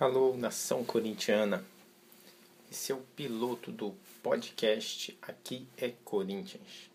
Alô, 0.00 0.34
nação 0.34 0.82
corintiana. 0.82 1.62
Esse 2.70 2.90
é 2.90 2.94
o 2.94 3.02
piloto 3.14 3.70
do 3.70 3.94
podcast 4.22 5.14
Aqui 5.20 5.68
é 5.76 5.90
Corinthians. 6.06 6.90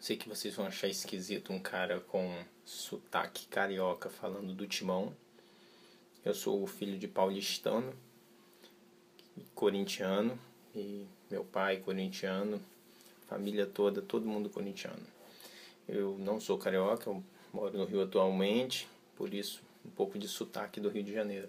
Sei 0.00 0.16
que 0.16 0.28
vocês 0.28 0.56
vão 0.56 0.66
achar 0.66 0.88
esquisito 0.88 1.52
um 1.52 1.60
cara 1.60 2.00
com 2.00 2.36
sotaque 2.64 3.46
carioca 3.46 4.10
falando 4.10 4.52
do 4.52 4.66
timão. 4.66 5.14
Eu 6.24 6.34
sou 6.34 6.60
o 6.60 6.66
filho 6.66 6.98
de 6.98 7.06
paulistano, 7.06 7.94
corintiano, 9.54 10.36
e 10.74 11.06
meu 11.30 11.44
pai 11.44 11.76
corintiano, 11.76 12.60
família 13.28 13.64
toda, 13.64 14.02
todo 14.02 14.26
mundo 14.26 14.50
corintiano. 14.50 15.06
Eu 15.88 16.18
não 16.18 16.40
sou 16.40 16.58
carioca, 16.58 17.08
eu 17.08 17.22
moro 17.52 17.78
no 17.78 17.84
Rio 17.84 18.02
atualmente, 18.02 18.88
por 19.14 19.32
isso 19.32 19.67
um 19.84 19.90
pouco 19.90 20.18
de 20.18 20.28
sotaque 20.28 20.80
do 20.80 20.88
Rio 20.88 21.02
de 21.02 21.12
Janeiro. 21.12 21.48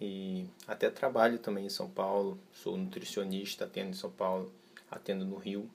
E 0.00 0.46
até 0.66 0.90
trabalho 0.90 1.38
também 1.38 1.66
em 1.66 1.70
São 1.70 1.88
Paulo, 1.88 2.38
sou 2.52 2.76
nutricionista, 2.76 3.64
atendo 3.64 3.90
em 3.90 3.94
São 3.94 4.10
Paulo, 4.10 4.52
atendo 4.90 5.24
no 5.24 5.36
Rio. 5.36 5.70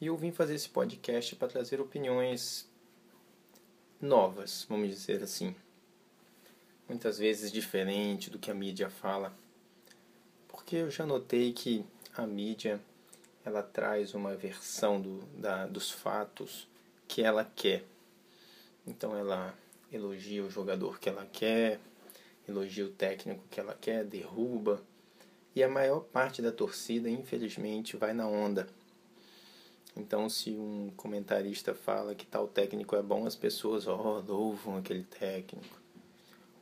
E 0.00 0.06
eu 0.06 0.16
vim 0.16 0.30
fazer 0.30 0.54
esse 0.54 0.68
podcast 0.68 1.34
para 1.36 1.48
trazer 1.48 1.80
opiniões 1.80 2.68
novas, 4.00 4.64
vamos 4.68 4.88
dizer 4.88 5.22
assim. 5.22 5.54
Muitas 6.88 7.18
vezes 7.18 7.52
diferente 7.52 8.30
do 8.30 8.38
que 8.38 8.50
a 8.50 8.54
mídia 8.54 8.88
fala. 8.88 9.36
Porque 10.48 10.76
eu 10.76 10.90
já 10.90 11.04
notei 11.04 11.52
que 11.52 11.84
a 12.16 12.26
mídia 12.26 12.80
ela 13.44 13.62
traz 13.62 14.14
uma 14.14 14.34
versão 14.34 15.00
do, 15.00 15.20
da, 15.36 15.66
dos 15.66 15.90
fatos 15.90 16.68
que 17.08 17.22
ela 17.22 17.44
quer. 17.44 17.84
Então 18.86 19.16
ela 19.16 19.54
elogia 19.92 20.44
o 20.44 20.50
jogador 20.50 20.98
que 20.98 21.08
ela 21.08 21.26
quer, 21.26 21.80
elogia 22.48 22.84
o 22.84 22.90
técnico 22.90 23.42
que 23.50 23.60
ela 23.60 23.74
quer, 23.74 24.04
derruba. 24.04 24.82
E 25.54 25.62
a 25.62 25.68
maior 25.68 26.00
parte 26.00 26.40
da 26.40 26.52
torcida, 26.52 27.10
infelizmente, 27.10 27.96
vai 27.96 28.12
na 28.12 28.26
onda. 28.26 28.68
Então, 29.96 30.28
se 30.28 30.50
um 30.52 30.92
comentarista 30.96 31.74
fala 31.74 32.14
que 32.14 32.24
tal 32.24 32.46
técnico 32.46 32.94
é 32.94 33.02
bom, 33.02 33.26
as 33.26 33.34
pessoas 33.34 33.86
oh, 33.86 34.20
louvam 34.20 34.76
aquele 34.76 35.02
técnico. 35.02 35.80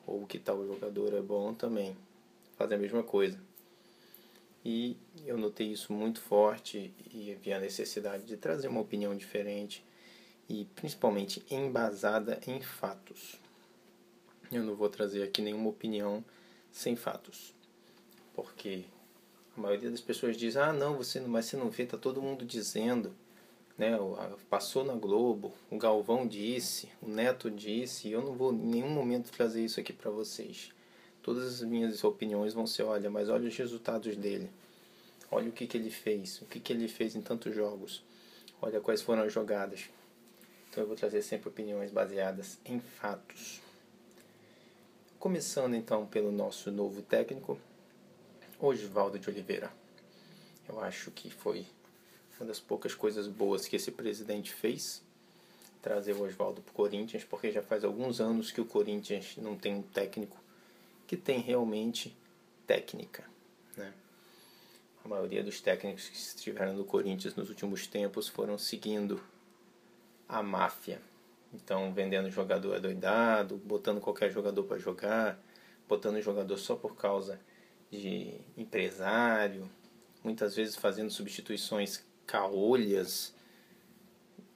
Ou 0.07 0.27
que 0.27 0.39
tal 0.39 0.67
jogador 0.67 1.13
é 1.13 1.21
bom 1.21 1.53
também. 1.53 1.95
Fazem 2.57 2.79
a 2.79 2.81
mesma 2.81 3.03
coisa. 3.03 3.39
E 4.65 4.97
eu 5.25 5.37
notei 5.37 5.69
isso 5.69 5.93
muito 5.93 6.21
forte 6.21 6.93
e 7.13 7.37
vi 7.41 7.53
a 7.53 7.61
necessidade 7.61 8.25
de 8.25 8.37
trazer 8.37 8.69
uma 8.69 8.81
opinião 8.81 9.15
diferente 9.15 9.85
e 10.49 10.65
principalmente 10.75 11.45
embasada 11.51 12.41
em 12.47 12.61
fatos. 12.61 13.41
Eu 14.51 14.63
não 14.63 14.75
vou 14.75 14.89
trazer 14.89 15.23
aqui 15.23 15.43
nenhuma 15.43 15.69
opinião 15.69 16.25
sem 16.73 16.97
fatos, 16.97 17.55
porque 18.35 18.85
a 19.57 19.61
maioria 19.61 19.91
das 19.91 20.01
pessoas 20.01 20.37
diz: 20.37 20.57
"Ah, 20.57 20.73
não, 20.73 20.97
você 20.97 21.21
não, 21.21 21.29
mas 21.29 21.47
você 21.47 21.57
não 21.57 21.69
vê, 21.69 21.85
tá 21.85 21.99
todo 21.99 22.23
mundo 22.23 22.45
dizendo" 22.45 23.15
né, 23.79 23.97
passou 24.51 24.85
na 24.85 24.95
Globo, 24.95 25.55
o 25.71 25.79
Galvão 25.79 26.27
disse, 26.27 26.89
o 27.01 27.09
Neto 27.09 27.49
disse, 27.49 28.09
e 28.09 28.13
eu 28.13 28.21
não 28.21 28.33
vou 28.33 28.53
em 28.53 28.57
nenhum 28.57 28.91
momento 28.91 29.31
trazer 29.31 29.65
isso 29.65 29.79
aqui 29.79 29.93
para 29.93 30.11
vocês. 30.11 30.73
Todas 31.23 31.45
as 31.45 31.63
minhas 31.63 32.03
opiniões 32.03 32.53
vão 32.53 32.67
ser, 32.67 32.83
olha, 32.83 33.09
mas 33.09 33.29
olha 33.29 33.49
os 33.49 33.57
resultados 33.57 34.17
dele. 34.17 34.51
Olha 35.31 35.49
o 35.49 35.53
que, 35.53 35.67
que 35.67 35.77
ele 35.77 35.91
fez, 35.91 36.43
o 36.43 36.47
que, 36.47 36.59
que 36.59 36.73
ele 36.73 36.89
fez 36.89 37.15
em 37.15 37.21
tantos 37.21 37.55
jogos. 37.55 38.03
Olha 38.61 38.81
quais 38.81 39.01
foram 39.01 39.23
as 39.23 39.33
jogadas. 39.33 39.89
Então 40.71 40.83
eu 40.83 40.87
vou 40.87 40.97
trazer 40.97 41.23
sempre 41.23 41.49
opiniões 41.49 41.91
baseadas 41.91 42.59
em 42.65 42.79
fatos. 42.81 43.61
Começando 45.19 45.75
então 45.75 46.07
pelo 46.07 46.31
nosso 46.31 46.71
novo 46.71 47.03
técnico, 47.03 47.59
Oswaldo 48.61 49.19
de 49.19 49.29
Oliveira. 49.29 49.73
Eu 50.69 50.81
acho 50.81 51.11
que 51.11 51.31
foi 51.31 51.67
uma 52.39 52.47
das 52.47 52.61
poucas 52.61 52.95
coisas 52.95 53.27
boas 53.27 53.67
que 53.67 53.77
esse 53.77 53.91
presidente 53.91 54.53
fez, 54.53 55.03
trazer 55.83 56.13
o 56.13 56.23
Oswaldo 56.23 56.61
para 56.61 56.71
o 56.71 56.75
Corinthians, 56.75 57.25
porque 57.25 57.51
já 57.51 57.63
faz 57.63 57.83
alguns 57.85 58.21
anos 58.21 58.53
que 58.53 58.61
o 58.61 58.65
Corinthians 58.65 59.37
não 59.39 59.57
tem 59.57 59.75
um 59.75 59.83
técnico 59.83 60.39
que 61.07 61.17
tem 61.17 61.41
realmente 61.41 62.17
técnica. 62.67 63.25
Né? 63.77 63.93
A 65.05 65.09
maioria 65.09 65.43
dos 65.43 65.61
técnicos 65.61 66.09
que 66.09 66.17
estiveram 66.17 66.75
no 66.75 66.85
Corinthians 66.85 67.35
nos 67.35 67.49
últimos 67.49 67.87
tempos 67.87 68.29
foram 68.29 68.59
seguindo 68.59 69.21
a 70.29 70.43
máfia. 70.43 71.01
Então, 71.53 71.93
vendendo 71.93 72.31
jogador 72.31 72.77
adoidado, 72.77 73.57
botando 73.57 74.01
qualquer 74.01 74.31
jogador 74.31 74.65
para 74.65 74.79
jogar, 74.79 75.43
botando 75.89 76.21
jogador 76.21 76.59
só 76.59 76.77
por 76.77 76.95
causa 76.95 77.41
de 77.91 78.35
empresário, 78.57 79.69
muitas 80.23 80.55
vezes 80.55 80.77
fazendo 80.77 81.11
substituições 81.11 82.05
caolhas, 82.27 83.35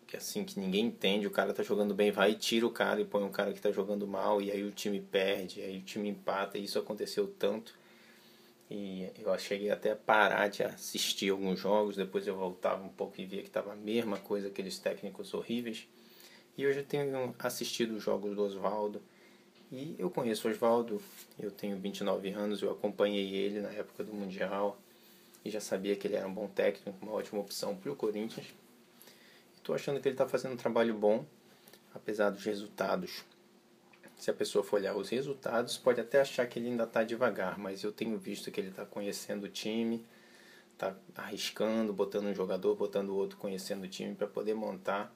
que 0.07 0.17
assim 0.19 0.45
que 0.45 0.61
ninguém 0.61 0.87
entende, 0.87 1.27
o 1.27 1.31
cara 1.31 1.55
tá 1.55 1.63
jogando 1.63 1.95
bem, 1.95 2.11
vai 2.11 2.33
e 2.33 2.35
tira 2.35 2.67
o 2.67 2.71
cara 2.71 3.01
e 3.01 3.05
põe 3.07 3.23
um 3.23 3.31
cara 3.31 3.55
que 3.55 3.61
tá 3.61 3.71
jogando 3.71 4.07
mal 4.07 4.43
e 4.43 4.51
aí 4.51 4.63
o 4.63 4.71
time 4.71 5.01
perde, 5.01 5.63
aí 5.63 5.79
o 5.79 5.83
time 5.83 6.11
empata, 6.11 6.59
e 6.59 6.65
isso 6.65 6.79
aconteceu 6.79 7.27
tanto. 7.27 7.75
E 8.75 9.07
eu 9.19 9.39
cheguei 9.39 9.71
até 9.71 9.93
a 9.93 9.97
parar 9.97 10.49
de 10.49 10.63
assistir 10.63 11.29
alguns 11.29 11.61
jogos, 11.61 11.95
depois 11.95 12.27
eu 12.27 12.35
voltava 12.35 12.83
um 12.83 12.89
pouco 12.89 13.21
e 13.21 13.27
via 13.27 13.43
que 13.43 13.49
estava 13.49 13.75
a 13.75 13.77
mesma 13.77 14.17
coisa, 14.17 14.49
aqueles 14.49 14.79
técnicos 14.79 15.35
horríveis. 15.35 15.87
E 16.57 16.67
hoje 16.67 16.79
eu 16.79 16.85
tenho 16.85 17.35
assistido 17.39 17.97
os 17.97 18.03
jogos 18.03 18.35
do 18.35 18.43
Oswaldo. 18.43 19.03
E 19.71 19.95
eu 19.99 20.09
conheço 20.09 20.49
o 20.49 20.51
Oswaldo, 20.51 21.03
eu 21.39 21.51
tenho 21.51 21.77
29 21.77 22.31
anos, 22.31 22.63
eu 22.63 22.71
acompanhei 22.71 23.35
ele 23.35 23.61
na 23.61 23.69
época 23.73 24.03
do 24.03 24.15
Mundial 24.15 24.79
e 25.45 25.51
já 25.51 25.61
sabia 25.61 25.95
que 25.95 26.07
ele 26.07 26.17
era 26.17 26.27
um 26.27 26.33
bom 26.33 26.49
técnico, 26.49 26.97
uma 27.03 27.13
ótima 27.13 27.43
opção 27.43 27.77
para 27.77 27.93
o 27.93 27.97
Corinthians. 27.97 28.47
Estou 29.55 29.75
achando 29.75 30.01
que 30.01 30.09
ele 30.09 30.15
está 30.15 30.27
fazendo 30.27 30.55
um 30.55 30.57
trabalho 30.57 30.95
bom, 30.95 31.27
apesar 31.95 32.31
dos 32.31 32.43
resultados 32.43 33.23
se 34.23 34.31
a 34.31 34.35
pessoa 34.35 34.63
for 34.63 34.77
olhar 34.77 34.97
os 34.97 35.09
resultados, 35.09 35.77
pode 35.77 36.01
até 36.01 36.21
achar 36.21 36.47
que 36.47 36.57
ele 36.57 36.69
ainda 36.69 36.85
está 36.85 37.03
devagar, 37.03 37.59
mas 37.59 37.83
eu 37.83 37.91
tenho 37.91 38.17
visto 38.17 38.53
que 38.53 38.61
ele 38.61 38.69
está 38.69 38.87
conhecendo 38.87 39.47
o 39.47 39.49
time, 39.49 40.07
está 40.73 40.95
arriscando, 41.17 41.93
botando 41.93 42.27
um 42.27 42.35
jogador, 42.35 42.77
botando 42.77 43.17
outro, 43.17 43.37
conhecendo 43.37 43.83
o 43.83 43.89
time 43.89 44.15
para 44.15 44.29
poder 44.29 44.55
montar 44.55 45.13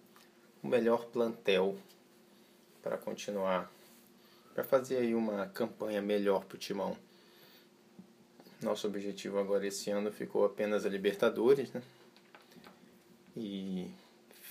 o 0.61 0.67
melhor 0.67 1.07
plantel 1.07 1.79
para 2.83 2.99
continuar, 2.99 3.73
para 4.53 4.65
fazer 4.65 4.97
aí 4.97 5.15
uma 5.15 5.47
campanha 5.47 6.03
melhor 6.03 6.45
para 6.45 6.57
o 6.57 6.59
Timão. 6.59 6.97
Nosso 8.61 8.89
objetivo 8.89 9.39
agora 9.39 9.65
esse 9.69 9.89
ano 9.89 10.11
ficou 10.11 10.45
apenas 10.45 10.85
a 10.85 10.89
Libertadores, 10.89 11.71
né? 11.71 11.81
E 13.37 13.89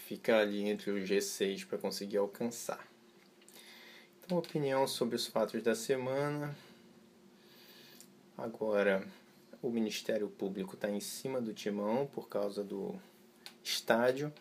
ficar 0.07 0.39
ali 0.39 0.69
entre 0.69 0.91
o 0.91 0.95
G6 0.95 1.67
para 1.67 1.77
conseguir 1.77 2.15
alcançar. 2.15 2.94
Então, 4.25 4.39
opinião 4.39 4.87
sobre 4.87 5.15
os 5.15 5.27
fatos 5.27 5.61
da 5.61 5.75
semana. 5.75 6.55
Agora, 8.35 9.07
o 9.61 9.69
Ministério 9.69 10.27
Público 10.27 10.73
está 10.73 10.89
em 10.89 10.99
cima 10.99 11.39
do 11.39 11.53
timão 11.53 12.07
por 12.07 12.27
causa 12.27 12.63
do 12.63 12.99
estádio, 13.63 14.33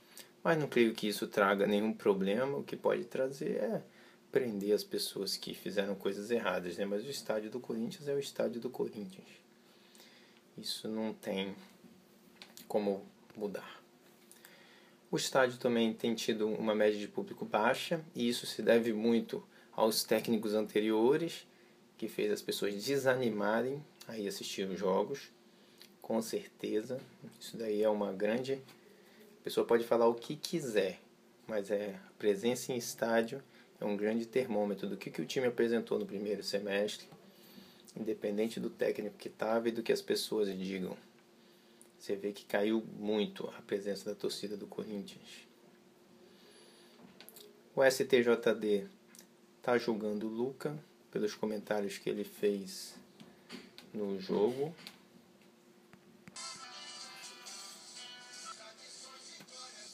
mas 0.43 0.59
não 0.59 0.67
creio 0.67 0.95
que 0.95 1.07
isso 1.07 1.27
traga 1.27 1.67
nenhum 1.67 1.93
problema. 1.93 2.57
O 2.57 2.65
que 2.65 2.79
pode 2.79 3.05
trazer 3.05 3.59
é 3.59 3.83
prender 4.33 4.73
as 4.73 4.83
pessoas 4.83 5.37
que 5.37 5.53
fizeram 5.53 5.95
coisas 5.95 6.31
erradas, 6.31 6.79
né? 6.79 6.87
Mas 6.87 7.05
o 7.05 7.11
estádio 7.11 7.51
do 7.51 7.61
Corinthians 7.61 8.09
é 8.09 8.15
o 8.15 8.19
estádio 8.19 8.63
do 8.63 8.71
Corinthians. 8.71 9.29
Isso 10.57 10.89
não 10.89 11.13
tem 11.13 11.55
como 12.67 13.05
mudar. 13.37 13.83
O 15.11 15.17
estádio 15.19 15.59
também 15.59 15.93
tem 15.93 16.15
tido 16.15 16.49
uma 16.49 16.75
média 16.75 16.99
de 16.99 17.07
público 17.07 17.45
baixa 17.45 18.03
e 18.15 18.27
isso 18.27 18.47
se 18.47 18.63
deve 18.63 18.91
muito 18.91 19.47
aos 19.77 20.05
técnicos 20.05 20.55
anteriores, 20.55 21.47
que 21.97 22.09
fez 22.09 22.31
as 22.33 22.43
pessoas 22.43 22.75
desanimarem 22.85 23.85
a 24.07 24.13
assistir 24.13 24.69
os 24.69 24.79
jogos. 24.79 25.31
Com 26.03 26.21
certeza, 26.21 27.01
isso 27.41 27.57
daí 27.57 27.83
é 27.83 27.89
uma 27.89 28.13
grande. 28.13 28.55
A 29.41 29.45
pessoa 29.45 29.67
pode 29.67 29.85
falar 29.85 30.07
o 30.07 30.15
que 30.15 30.37
quiser, 30.37 31.01
mas 31.47 31.71
é 31.71 31.99
a 32.07 32.13
presença 32.19 32.73
em 32.73 32.77
estádio 32.77 33.43
é 33.81 33.85
um 33.85 33.97
grande 33.97 34.27
termômetro 34.27 34.89
do 34.89 34.97
que, 34.97 35.11
que 35.11 35.21
o 35.21 35.27
time 35.27 35.47
apresentou 35.47 35.99
no 35.99 36.07
primeiro 36.07 36.43
semestre, 36.43 37.07
independente 37.97 38.59
do 38.59 38.71
técnico 38.71 39.17
que 39.17 39.29
estava 39.29 39.69
e 39.69 39.73
do 39.73 39.83
que 39.83 39.93
as 39.93 40.01
pessoas 40.01 40.49
digam. 40.57 40.97
Você 41.99 42.17
vê 42.17 42.33
que 42.33 42.45
caiu 42.45 42.85
muito 42.99 43.47
a 43.59 43.63
presença 43.63 44.05
da 44.05 44.15
torcida 44.15 44.57
do 44.57 44.67
Corinthians. 44.67 45.47
O 47.75 47.83
STJD 47.83 48.87
está 49.65 49.79
julgando 49.79 50.27
o 50.27 50.31
Luca 50.31 50.79
pelos 51.11 51.35
comentários 51.35 51.97
que 51.97 52.11
ele 52.11 52.23
fez 52.23 52.93
no 53.95 54.21
jogo. 54.21 54.77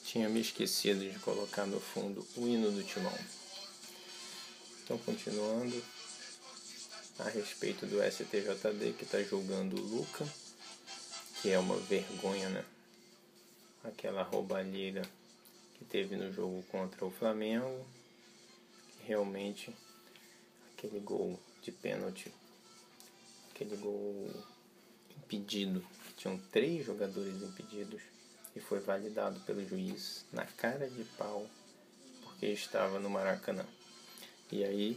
Tinha 0.03 0.29
me 0.29 0.41
esquecido 0.41 1.09
de 1.09 1.17
colocar 1.21 1.67
no 1.67 1.79
fundo 1.79 2.27
o 2.37 2.49
hino 2.49 2.73
do 2.73 2.83
Timão. 2.83 3.17
Então, 4.83 4.99
continuando. 4.99 5.81
a 7.21 7.29
respeito 7.29 7.87
do 7.87 8.03
STJD 8.03 8.95
que 8.99 9.05
está 9.05 9.23
julgando 9.23 9.77
o 9.77 9.81
Luca, 9.81 10.27
que 11.41 11.51
é 11.51 11.59
uma 11.61 11.77
vergonha, 11.77 12.49
né? 12.49 12.65
Aquela 13.85 14.25
roubalheira 14.25 15.03
que 15.79 15.85
teve 15.85 16.17
no 16.17 16.33
jogo 16.33 16.61
contra 16.73 17.05
o 17.05 17.11
Flamengo. 17.13 17.87
Realmente, 19.11 19.75
aquele 20.73 21.01
gol 21.01 21.37
de 21.61 21.73
pênalti, 21.73 22.33
aquele 23.51 23.75
gol 23.75 24.31
impedido, 25.19 25.85
tinham 26.17 26.39
três 26.53 26.87
jogadores 26.87 27.43
impedidos 27.43 28.01
e 28.55 28.61
foi 28.61 28.79
validado 28.79 29.41
pelo 29.41 29.67
juiz 29.67 30.25
na 30.33 30.47
cara 30.47 30.89
de 30.89 31.03
pau 31.19 31.45
porque 32.23 32.47
estava 32.47 33.01
no 33.01 33.11
Maracanã. 33.11 33.67
E 34.53 34.63
aí 34.63 34.97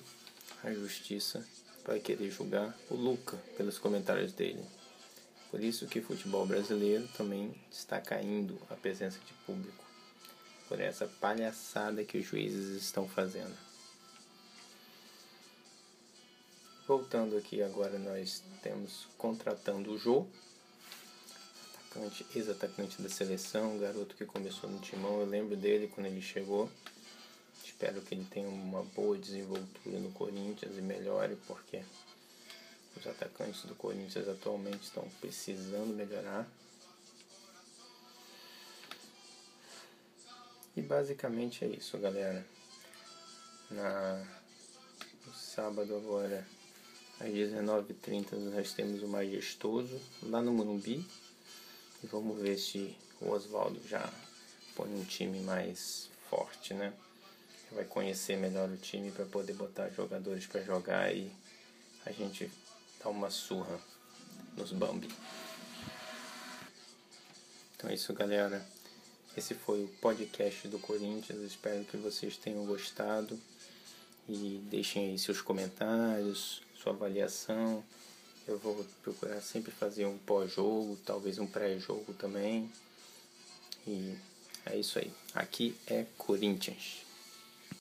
a 0.63 0.71
justiça 0.71 1.44
vai 1.83 2.00
querer 2.00 2.30
julgar 2.30 2.77
o 2.92 2.95
Luca 2.95 3.36
pelos 3.57 3.80
comentários 3.80 4.31
dele. 4.31 4.63
Por 5.50 5.60
isso 5.60 5.88
que 5.88 5.98
o 5.98 6.04
futebol 6.04 6.45
brasileiro 6.45 7.07
também 7.18 7.51
está 7.71 8.00
caindo 8.00 8.62
a 8.69 8.75
presença 8.75 9.18
de 9.18 9.33
público. 9.44 9.83
Por 10.69 10.80
essa 10.80 11.07
palhaçada 11.19 12.04
que 12.04 12.19
os 12.19 12.27
juízes 12.27 12.80
estão 12.80 13.10
fazendo. 13.10 13.73
Voltando 17.13 17.38
aqui 17.38 17.62
agora 17.62 18.00
nós 18.00 18.42
temos 18.63 19.06
contratando 19.19 19.94
o 19.94 20.00
Jô, 20.00 20.25
atacante, 21.75 22.25
ex-atacante 22.33 23.00
da 23.04 23.07
seleção, 23.07 23.77
garoto 23.77 24.15
que 24.15 24.25
começou 24.25 24.68
no 24.68 24.80
timão, 24.80 25.19
eu 25.19 25.27
lembro 25.27 25.56
dele 25.56 25.88
quando 25.94 26.07
ele 26.07 26.24
chegou. 26.24 26.68
Espero 27.63 28.01
que 28.01 28.15
ele 28.15 28.25
tenha 28.31 28.50
uma 28.50 28.81
boa 28.81 29.15
desenvoltura 29.15 30.00
no 30.00 30.12
Corinthians 30.12 30.75
e 30.75 30.81
melhore, 30.81 31.38
porque 31.45 31.83
os 32.98 33.06
atacantes 33.06 33.63
do 33.65 33.75
Corinthians 33.75 34.27
atualmente 34.27 34.81
estão 34.81 35.07
precisando 35.21 35.94
melhorar. 35.94 36.48
E 40.75 40.81
basicamente 40.81 41.63
é 41.63 41.68
isso, 41.68 41.95
galera. 42.00 42.44
Na, 43.69 44.25
no 45.27 45.33
sábado 45.36 45.95
agora, 45.95 46.44
às 47.19 47.30
19h30, 47.30 48.33
nós 48.54 48.74
temos 48.74 49.01
o 49.04 49.07
Majestoso 49.07 50.00
lá 50.24 50.42
no 50.42 50.54
Morumbi. 50.54 51.06
E 52.04 52.07
vamos 52.07 52.39
ver 52.42 52.57
se 52.57 52.95
o 53.21 53.30
Oswaldo 53.30 53.80
já 53.88 54.12
põe 54.75 54.94
um 54.94 55.04
time 55.06 55.39
mais 55.42 56.10
forte, 56.30 56.74
né? 56.74 56.94
Vai 57.71 57.86
conhecer 57.86 58.38
melhor 58.38 58.69
o 58.69 58.77
time 58.77 59.12
para 59.12 59.25
poder 59.25 59.54
botar 59.54 59.89
jogadores 59.89 60.45
para 60.45 60.62
jogar 60.62 61.15
e 61.15 61.31
a 62.06 62.12
gente 62.12 62.51
dar 63.01 63.10
uma 63.10 63.30
surra 63.30 63.80
nos 64.57 64.71
Bambi. 64.71 65.10
Então 67.75 67.89
é 67.89 67.94
isso, 67.94 68.13
galera. 68.13 68.65
Esse 69.36 69.56
foi 69.56 69.83
o 69.83 69.88
podcast 70.00 70.68
do 70.68 70.77
Corinthians. 70.77 71.42
Espero 71.42 71.83
que 71.86 71.98
vocês 71.98 72.38
tenham 72.38 72.65
gostado. 72.65 73.39
E 74.30 74.62
deixem 74.69 75.10
aí 75.10 75.19
seus 75.19 75.42
comentários, 75.42 76.62
sua 76.83 76.91
avaliação. 76.91 77.81
Eu 78.45 78.59
vou 78.59 78.85
procurar 79.01 79.39
sempre 79.39 79.71
fazer 79.71 80.06
um 80.06 80.18
pós-jogo, 80.18 81.00
talvez 81.06 81.39
um 81.39 81.47
pré-jogo 81.47 82.13
também. 82.13 82.69
E 83.88 84.15
é 84.65 84.77
isso 84.77 85.00
aí. 85.00 85.12
Aqui 85.33 85.75
é 85.88 86.06
Corinthians. 86.18 87.03